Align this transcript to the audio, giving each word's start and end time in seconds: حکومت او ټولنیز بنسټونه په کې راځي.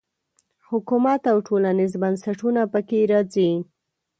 حکومت 0.69 1.21
او 1.31 1.37
ټولنیز 1.47 1.91
بنسټونه 2.01 2.61
په 2.73 2.79
کې 2.87 2.99
راځي. 3.11 3.49